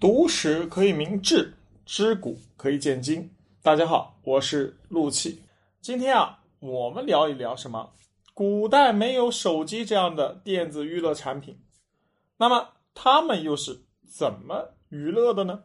[0.00, 1.52] 读史可以明志，
[1.84, 3.28] 知古可以鉴今。
[3.60, 5.42] 大家好，我是陆气。
[5.80, 7.90] 今天啊，我们聊一聊什么？
[8.32, 11.58] 古代没有手机这样的电子娱乐产品，
[12.36, 15.64] 那么他们又是怎么娱乐的呢？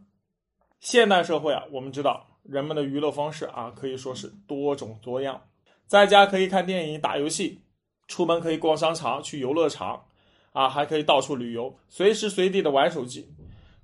[0.80, 5.40] 现代社会啊，我们知道人们的娱乐方式啊，可以说是多种多样。
[5.86, 7.62] 在家可以看电影、打游戏，
[8.08, 10.06] 出门可以逛商场、去游乐场，
[10.54, 13.30] 啊，还可以到处旅游，随时随地的玩手机。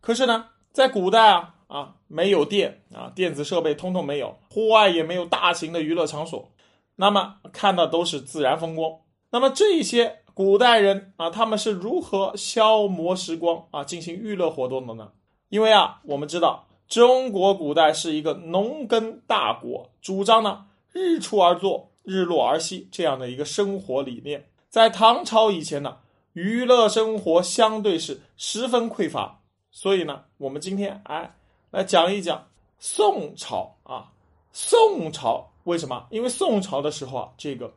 [0.02, 6.52] 可是呢，在古代啊啊，没有电啊，电子设备通通没有，户外也没有大型的娱乐场所，
[6.96, 8.92] 那么看的都是自然风光。
[9.32, 15.12] 那么这些古代人啊，他们是如何消磨时光啊，进行娱乐活动的呢？
[15.50, 24.48] 因为啊，我们知道中国古代是一个农耕大国，主张呢日出而作，日落而息这样的一个生活理念。
[24.70, 25.98] 在唐朝以前呢，
[26.34, 29.39] 娱乐生活相对是十分匮乏。
[29.72, 31.36] 所以呢，我们今天哎
[31.72, 32.48] 来讲一讲
[32.80, 34.12] 宋朝啊。
[34.52, 36.08] 宋朝为什么？
[36.10, 37.72] 因为宋朝的时候啊，这个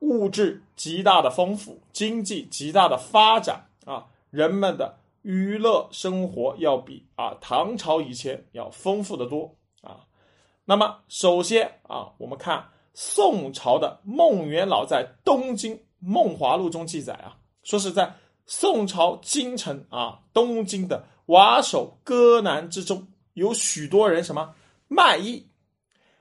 [0.00, 10.00] 物质极大的丰富，经济极大的发展啊，人们的娱乐生活要比啊唐朝以前要丰富的多啊。
[10.66, 21.06] 那么首先啊，我们看宋朝的孟元老在《东京梦华录》中记载啊，说是在宋朝京城啊东京的。
[21.26, 24.54] 瓦首歌男之中有许多人什么？
[24.88, 25.46] 卖艺，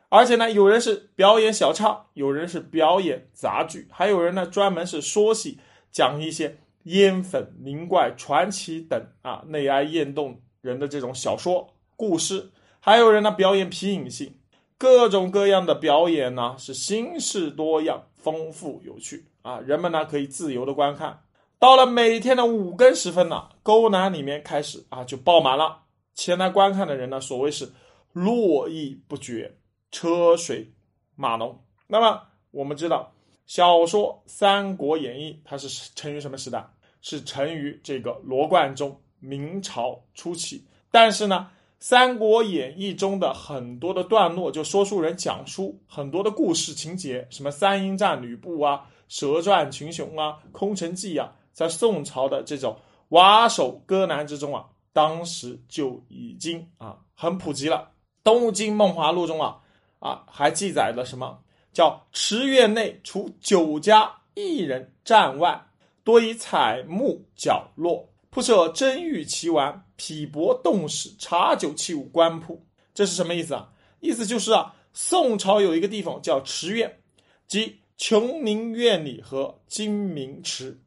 [0.09, 5.59] 而且呢，有人是表演小唱，有人是表演杂剧，还有人呢专门是说戏，
[5.91, 14.37] 讲一些烟粉灵怪传奇等啊内哀艳动人的这种小说故事，还有人呢表演皮影戏，
[14.77, 21.21] 各种各样的表演呢是形式多样、丰富有趣啊，人们呢可以自由的观看。
[21.61, 25.83] 到了每天的五更时分呢，沟南里面开始啊就爆满了，
[26.15, 27.71] 前来观看的人呢，所谓是
[28.13, 29.59] 络绎不绝，
[29.91, 30.73] 车水
[31.15, 31.63] 马龙。
[31.85, 33.13] 那么我们知道，
[33.45, 36.67] 小说《三国演义》它是成于什么时代？
[36.99, 40.65] 是成于这个罗贯中明朝初期。
[40.89, 41.47] 但是呢，
[41.79, 51.35] 《三国演义》中的很多的段落，就说书人讲述很多的故事情节，什么三英战吕布啊，蛇传群雄啊，空城计啊。
[51.51, 52.77] 在宋朝的这种
[53.09, 57.77] 瓦首歌男之中啊，当时就已经啊很普及了。
[58.23, 59.59] 《东京梦华录》中啊
[59.99, 61.39] 啊还记载了什么？
[61.73, 65.65] 叫池院内除酒家一人站外，
[66.03, 72.65] 多以彩木角落铺设珍玉奇玩、匹帛动史、茶酒器物官铺。
[72.93, 73.69] 这是什么意思啊？
[74.01, 76.99] 意思就是啊，宋朝有一个地方叫池院，
[77.47, 80.81] 即琼宁院里和金明池。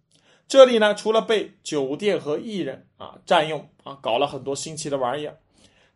[0.47, 5.39] 这里呢，除了被酒店和艺人啊占用啊，搞了很多新奇的玩意儿，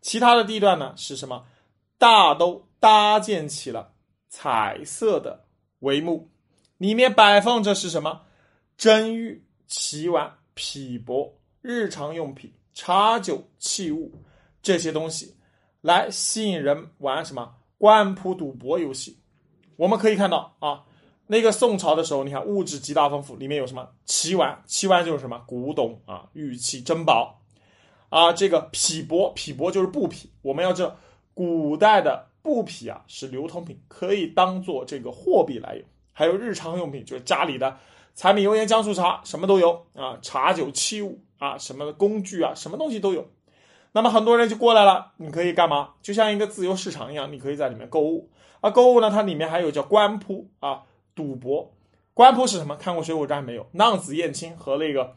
[0.01, 1.45] 其他的地段呢是什么？
[1.99, 3.93] 大都搭建起了
[4.29, 5.45] 彩色的
[5.81, 6.31] 帷幕，
[6.79, 8.23] 里面摆放着是什么？
[8.77, 14.13] 珍玉、奇玩、匹帛、日常用品、茶酒器物
[14.63, 15.37] 这些东西，
[15.81, 17.55] 来吸引人玩什么？
[17.77, 19.19] 官铺赌博游戏。
[19.77, 20.85] 我们可以看到啊。
[21.31, 24.63] 那个宋朝的时候，你看物质极大丰富，里面有什么奇玩？
[24.67, 27.41] 奇玩就是什么古董啊、玉器、珍宝
[28.09, 28.33] 啊。
[28.33, 30.31] 这个匹帛，匹帛就是布匹。
[30.41, 30.97] 我们要知道，
[31.35, 35.85] 古代的布匹啊是流通品，可以当做这个货币来用。
[36.15, 37.77] 还有日常用品，就是家里的
[38.15, 40.19] 柴米油盐酱醋茶，什么都有啊。
[40.23, 43.29] 茶酒器物啊，什么工具啊，什么东西都有。
[43.93, 45.91] 那么很多人就过来了，你可以干嘛？
[46.01, 48.31] 就像一个自由市场一样，你可以在里面购物。
[48.63, 50.85] 啊，购物呢，它里面还有叫官铺啊。
[51.19, 51.75] 赌博，
[52.15, 52.77] 官铺是什么？
[52.77, 53.67] 看过《水浒传》没有？
[53.73, 55.17] 浪子燕青和那个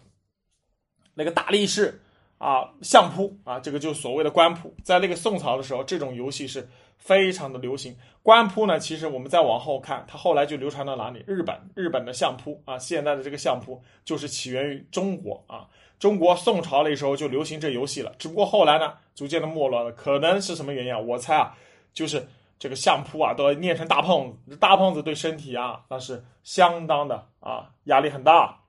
[1.14, 2.02] 那个大力士
[2.40, 4.74] 啊，相扑啊，这个就所谓的官铺。
[4.84, 6.68] 在那个宋朝的时候，这种游戏是
[6.98, 7.96] 非常的流行。
[8.24, 11.24] 官铺呢，其实我们再往后看，它后来就流传到哪里？
[11.28, 15.68] 日本，日本的相扑啊，现在的这个相扑就是起源于中国啊。
[16.00, 19.92] 中国宋朝那时候就流行这游戏了，只不过后来呢，逐渐的没落了。
[19.92, 20.98] 可能是什么原因啊？
[20.98, 21.56] 我猜啊，
[21.94, 22.28] 就是。
[22.62, 28.60] 这个相扑啊，都要练成大胖子，大胖子对身体啊，那是相当的啊，压力很大。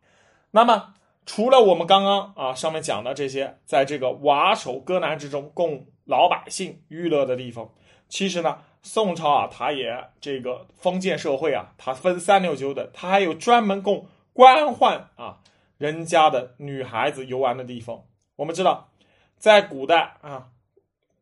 [0.50, 0.94] 那么，
[1.27, 7.71] 除了我们刚刚啊上面讲的这些，在这个瓦首歌男之中供老百姓娱乐的地方，
[8.09, 15.41] 其实呢，宋朝啊，它也这个封建社会啊，它分三六九等，它还有专门供官宦啊
[15.77, 18.05] 人家的女孩子游玩的地方。
[18.37, 18.89] 我们知道，
[19.37, 20.49] 在古代啊，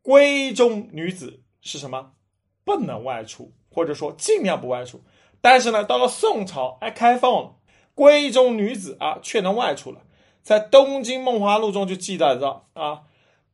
[0.01, 2.13] 闺中女子是什么？
[2.63, 5.01] 不能外出，或者说尽量不外出。
[5.41, 7.55] 但是呢，到了宋朝，哎，开放了，
[7.95, 10.01] 闺中女子啊，却能外出了。
[10.43, 13.01] 在《东京梦华录》中就记载着啊，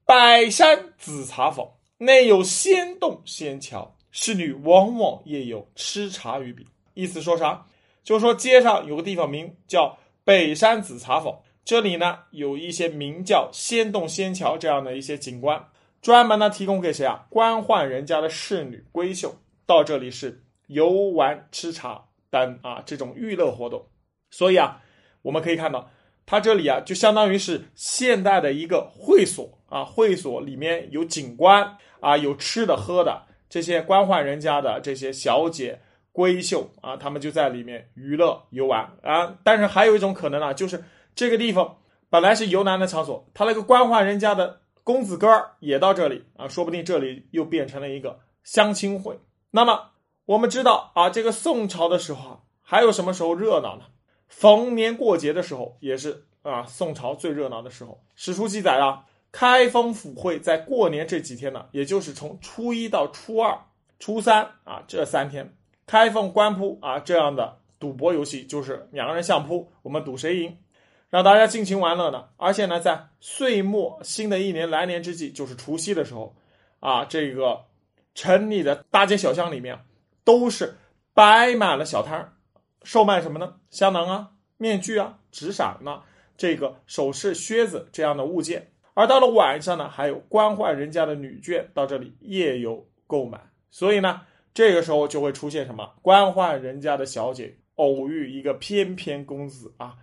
[0.05, 1.67] 百山紫茶坊，
[1.97, 6.65] 内有仙洞仙桥，侍女往往夜游吃茶于彼。
[6.93, 7.65] 意思说啥？
[8.03, 15.67] 就是说街上有个地方名叫北山紫茶坊，这里呢有一些名叫仙洞仙桥这样的一些景观，
[16.01, 17.25] 专门呢提供给谁啊？
[17.29, 19.35] 官宦人家的侍女闺秀
[19.65, 23.85] 到这里是游玩吃茶等啊这种娱乐活动。
[24.31, 24.81] 所以啊，
[25.21, 25.89] 我们可以看到，
[26.25, 35.79] 它这里啊就相当于是现代的一个会所啊，会所里面有景观啊，有吃的喝的，这些官宦人家的这些小姐。
[36.13, 39.37] 闺秀啊，他们就在里面娱乐游玩啊。
[39.43, 40.83] 但是还有一种可能啊，就是
[41.13, 41.77] 这个地方
[42.09, 49.19] 本来是游男的场所，他那个官宦人家的公子哥儿也到这里啊，说不定这里又变成了一个相亲会。
[49.51, 49.91] 那么
[50.23, 53.83] 我们知道啊，这个宋朝的时候还有什么时候热闹呢？
[54.29, 58.01] 逢年过节的时候也是啊，宋朝最热闹的时候。
[58.15, 63.59] 史书记载啊，开封府会在过年这几天呢，也就是从初一到初二、
[63.99, 65.53] 初三啊这三天。
[65.85, 70.57] 开封官铺啊，这样的赌博游戏就是两个人相扑，我们赌谁赢，
[71.09, 72.29] 让大家尽情玩乐呢。
[72.37, 76.35] 而且呢，在岁末新的一年来年之际，就是除夕的时候
[76.79, 77.65] 啊，这个
[78.13, 79.79] 城里的大街小巷里面
[80.23, 80.75] 都是
[81.13, 82.33] 摆满了小摊儿
[82.83, 83.55] 售卖什么呢？
[83.69, 86.01] 香囊啊、面具啊、纸伞呐，
[86.37, 88.71] 这个首饰、靴子这样的物件。
[88.93, 93.39] 而到了晚上呢，还有官宦人家的女眷到这里夜游购买，
[93.69, 94.21] 所以呢。
[94.53, 95.87] 这个时候就会出现什么？
[96.01, 99.93] 官宦人家的小姐偶遇一个翩翩公子啊，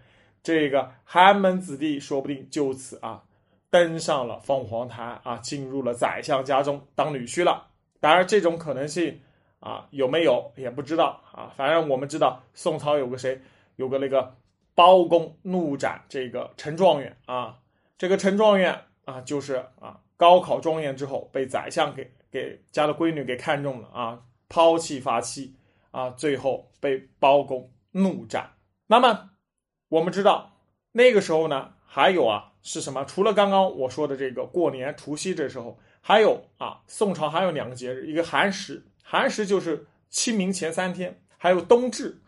[0.44, 3.24] 这个寒门子弟说不定就此啊
[3.70, 7.66] 登上了凤凰台啊，进入了宰相家中当女婿了。
[7.98, 9.20] 当然，这种可能性
[9.58, 11.52] 啊有没有也不知道啊。
[11.56, 13.40] 反正我们知道宋朝有个谁，
[13.74, 14.36] 有个那个
[14.76, 17.58] 包公怒斩这个陈状元啊，
[17.98, 24.20] 这个陈状元啊就是啊高考状元之后被宰相给给家的闺女给看中了啊。
[24.46, 25.56] 抛弃发妻
[25.90, 28.48] 啊，最后被包公怒斩。
[28.86, 29.30] 那么
[29.94, 30.50] 我们知道
[30.90, 33.04] 那个时候呢，还有啊是什么？
[33.04, 42.20] 除了刚刚我说的这个过年除夕这时候，还有啊宋朝还有两个节日，一个寒食，寒食就是清明前三天，还有冬至，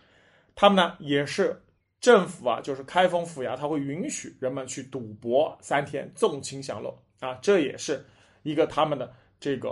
[0.54, 1.60] 他们呢也是
[1.98, 8.06] 政府啊，就是开封府衙，他会允许人们去赌博三天，纵情享乐啊，这也是
[8.44, 9.70] 一个他们的这个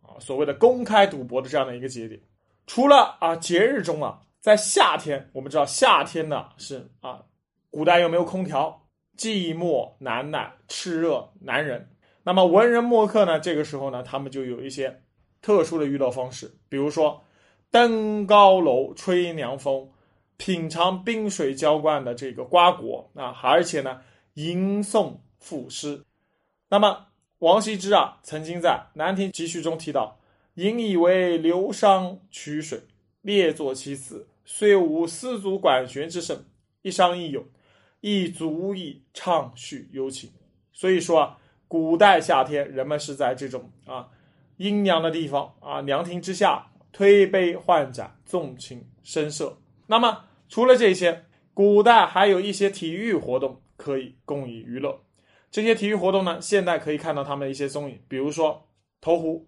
[0.00, 0.14] 啊。
[0.20, 2.20] 所谓的公开赌博的这样的一个节点，
[2.68, 7.20] 除了啊节日中啊，在夏天，我们知道夏天呢是啊，
[7.72, 8.86] 古代又没有空调，
[9.16, 11.88] 寂寞难耐，炽热难忍。
[12.22, 15.02] 那么文人墨客呢，这个时候呢，他们就有一些
[15.40, 17.24] 特殊的娱乐方式，比如说
[17.70, 19.90] 登高楼吹凉风，
[20.36, 24.02] 品尝冰水浇灌的这个瓜果啊，而且呢
[24.34, 26.04] 吟诵赋诗。
[26.68, 27.06] 那么
[27.38, 30.20] 王羲之啊，曾经在《兰亭集序》中提到
[30.56, 32.82] ：“引以为流觞曲水，
[33.22, 36.44] 列作其次，虽无丝竹管弦之盛，
[36.82, 37.44] 一觞一咏，
[38.02, 40.30] 亦足以畅叙幽情。”
[40.74, 44.06] 所以说啊，古代夏天，人们是在这种啊
[44.58, 49.56] 阴凉的地方啊凉亭之下推杯换盏，纵情声色。
[49.86, 55.00] 那么除了这些，古代还有一些体育活动可以供以娱乐。
[55.50, 58.68] 这些体育活动呢，现在可以看到他们的一些踪影，比如说
[59.00, 59.46] 投壶。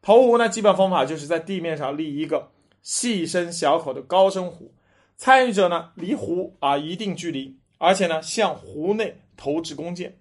[0.00, 4.74] 投壶呢，基本方法就是在地面上立一个细身小口的高身壶，
[5.16, 10.16] 参与者呢离壶啊一定距离，而且呢向湖内投掷弓箭，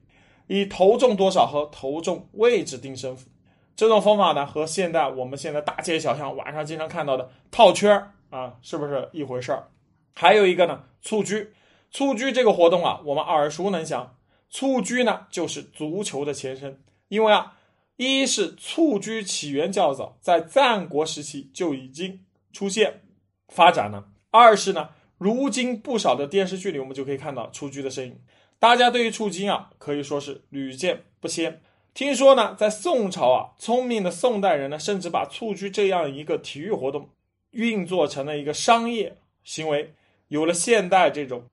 [0.47, 3.29] 以投中多少和投中位置定胜负。
[3.75, 9.67] 这种方法呢，和现在我们现在大街小巷晚上经常看到的套圈儿啊，是不是一回事儿？
[10.15, 11.53] 还有一个呢，蹴鞠。
[11.91, 14.17] 蹴鞠这个活动啊，我们耳熟能详。
[14.49, 16.81] 蹴鞠呢，就是足球的前身。
[17.09, 17.57] 因为啊，
[17.97, 23.03] 一是蹴鞠起源较早，在战国时期就已经出现
[23.49, 24.89] 发展了；二是呢，
[25.21, 28.19] 如今不少的电视剧里，我们就可以看到蹴鞠的身影。
[28.57, 31.61] 大家对于蹴鞠啊，可以说是屡见不鲜。
[31.93, 37.07] 听说呢，在宋朝啊，聪明的宋代人呢，甚至把蹴鞠这样一个体育活动
[37.51, 39.93] 运作成了一个商业行为，
[40.29, 41.43] 有了现代这种。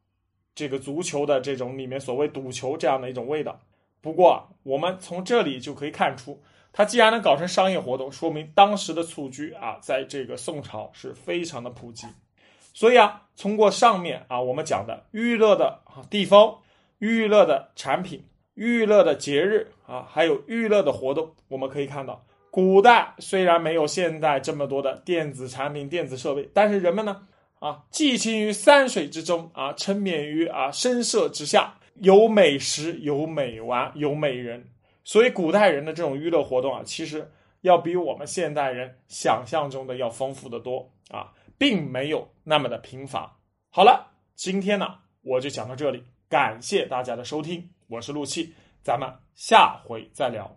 [0.54, 3.60] 这个足球的这种里面所谓赌球这样的一种味道，
[4.00, 12.06] 不过我们从这里就可以看出，它既然能搞成商业活动，说明当时的蹴鞠啊，在这个宋朝是非常的普及。
[12.78, 16.58] 所以啊，通过上面啊我们讲的娱乐的地方、
[16.98, 27.26] 娱乐的产品、娱乐的节日啊，还有娱乐的活动，我们可以看到，古代虽然没有现在这么多的电子产品、电子设备，但是人们呢。
[27.58, 34.68] 啊，寄情于山水之中啊，沉湎于啊声色之下，有美食，有美玩，有美人。
[35.02, 37.28] 所以古代人的这种娱乐活动啊，其实
[37.62, 43.36] 要比我们现代人想象中的要丰富的多啊，并没有那么的贫乏。
[43.68, 50.56] 好了，今天呢我就讲到这里，感谢大家的收听，我是陆气，咱们下回再聊。